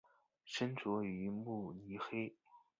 [0.43, 2.33] 生卒于慕尼黑。